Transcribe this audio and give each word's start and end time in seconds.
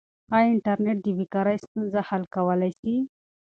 آیا 0.35 0.47
انټرنیټ 0.53 0.97
د 1.03 1.07
بې 1.17 1.25
کارۍ 1.33 1.57
ستونزه 1.65 1.99
حل 2.07 2.23
کولای 2.35 2.71
سي؟ 2.81 2.95